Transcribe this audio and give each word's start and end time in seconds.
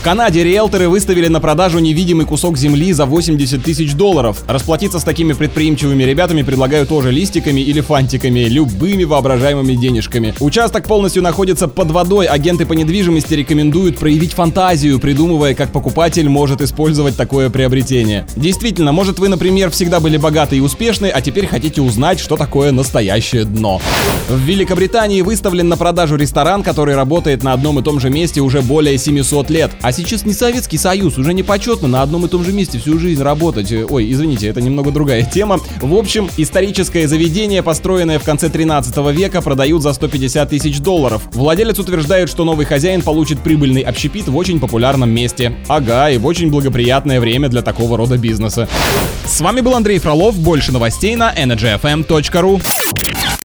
В 0.00 0.02
Канаде 0.02 0.42
риэлторы 0.42 0.88
выставили 0.88 1.28
на 1.28 1.40
продажу 1.40 1.78
невидимый 1.78 2.24
кусок 2.24 2.56
земли 2.56 2.90
за 2.94 3.04
80 3.04 3.62
тысяч 3.62 3.92
долларов. 3.92 4.44
Расплатиться 4.48 4.98
с 4.98 5.04
такими 5.04 5.34
предприимчивыми 5.34 6.02
ребятами 6.04 6.40
предлагаю 6.40 6.86
тоже 6.86 7.10
листиками 7.10 7.60
или 7.60 7.82
фантиками, 7.82 8.40
любыми 8.48 9.04
воображаемыми 9.04 9.74
денежками. 9.74 10.32
Участок 10.40 10.86
полностью 10.88 11.22
находится 11.22 11.68
под 11.68 11.90
водой. 11.90 12.24
Агенты 12.24 12.64
по 12.64 12.72
недвижимости 12.72 13.34
рекомендуют 13.34 13.98
проявить 13.98 14.32
фантазию, 14.32 14.98
придумывая, 15.00 15.54
как 15.54 15.70
покупатель 15.70 16.30
может 16.30 16.62
использовать 16.62 17.18
такое 17.18 17.50
приобретение. 17.50 18.26
Действительно, 18.36 18.92
может 18.92 19.18
вы, 19.18 19.28
например, 19.28 19.68
всегда 19.68 20.00
были 20.00 20.16
богаты 20.16 20.56
и 20.56 20.60
успешны, 20.60 21.08
а 21.08 21.20
теперь 21.20 21.46
хотите 21.46 21.82
узнать, 21.82 22.20
что 22.20 22.38
такое 22.38 22.72
настоящее 22.72 23.44
дно. 23.44 23.82
В 24.30 24.38
Великобритании 24.38 25.20
выставлен 25.20 25.68
на 25.68 25.76
продажу 25.76 26.16
ресторан, 26.16 26.62
который 26.62 26.96
работает 26.96 27.42
на 27.42 27.52
одном 27.52 27.78
и 27.80 27.82
том 27.82 28.00
же 28.00 28.08
месте 28.08 28.40
уже 28.40 28.62
более 28.62 28.96
700 28.96 29.50
лет. 29.50 29.59
А 29.82 29.92
сейчас 29.92 30.24
не 30.24 30.32
Советский 30.32 30.78
Союз, 30.78 31.18
уже 31.18 31.34
не 31.34 31.42
почетно 31.42 31.88
на 31.88 32.02
одном 32.02 32.26
и 32.26 32.28
том 32.28 32.44
же 32.44 32.52
месте 32.52 32.78
всю 32.78 32.98
жизнь 32.98 33.22
работать. 33.22 33.72
Ой, 33.72 34.10
извините, 34.10 34.48
это 34.48 34.60
немного 34.60 34.90
другая 34.90 35.22
тема. 35.34 35.58
В 35.80 35.94
общем, 35.94 36.28
историческое 36.36 37.08
заведение, 37.08 37.62
построенное 37.62 38.18
в 38.18 38.24
конце 38.24 38.48
13 38.48 38.96
века, 39.14 39.42
продают 39.42 39.82
за 39.82 39.92
150 39.92 40.48
тысяч 40.50 40.80
долларов. 40.80 41.22
Владелец 41.32 41.78
утверждает, 41.78 42.28
что 42.28 42.44
новый 42.44 42.66
хозяин 42.66 43.02
получит 43.02 43.40
прибыльный 43.40 43.82
общепит 43.82 44.28
в 44.28 44.36
очень 44.36 44.60
популярном 44.60 45.10
месте. 45.10 45.56
Ага, 45.68 46.10
и 46.10 46.18
в 46.18 46.26
очень 46.26 46.50
благоприятное 46.50 47.20
время 47.20 47.48
для 47.48 47.62
такого 47.62 47.96
рода 47.96 48.16
бизнеса. 48.16 48.68
С 49.24 49.40
вами 49.40 49.60
был 49.60 49.74
Андрей 49.74 49.98
Фролов. 49.98 50.36
Больше 50.38 50.72
новостей 50.72 51.16
на 51.16 51.32
energyfm.ru. 51.34 52.60